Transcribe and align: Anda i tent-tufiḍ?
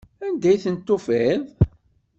Anda 0.25 0.49
i 0.53 0.57
tent-tufiḍ? 0.63 1.41